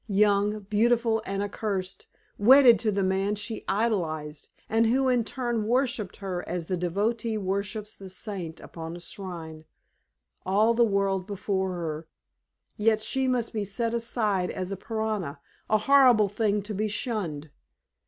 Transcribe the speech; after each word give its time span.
Young, 0.09 0.61
beautiful, 0.61 1.21
and 1.27 1.43
accursed, 1.43 2.07
wedded 2.39 2.79
to 2.79 2.91
the 2.91 3.03
man 3.03 3.35
she 3.35 3.63
idolized, 3.67 4.51
and 4.67 4.87
who 4.87 5.07
in 5.07 5.23
turn 5.23 5.67
worshiped 5.67 6.15
her 6.15 6.43
as 6.49 6.65
the 6.65 6.75
devotee 6.75 7.37
worships 7.37 7.95
the 7.95 8.09
saint 8.09 8.59
upon 8.59 8.95
a 8.95 8.99
shrine; 8.99 9.63
all 10.43 10.73
the 10.73 10.83
world 10.83 11.27
before 11.27 11.73
her, 11.73 12.07
yet 12.77 12.99
she 12.99 13.27
must 13.27 13.53
be 13.53 13.63
set 13.63 13.93
aside 13.93 14.49
as 14.49 14.71
a 14.71 14.75
pariah, 14.75 15.35
a 15.69 15.77
horrible 15.77 16.29
thing 16.29 16.63
to 16.63 16.73
be 16.73 16.87
shunned. 16.87 17.51